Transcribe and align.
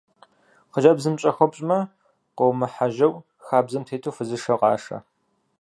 Хъыджэбзым 0.71 1.15
пщӏэ 1.17 1.31
хуэпщӏмэ, 1.35 1.79
къыумыхьэжьэу, 2.37 3.13
хабзэм 3.45 3.83
тету 3.87 4.11
фызышэу 4.15 4.59
къашэ. 4.61 4.97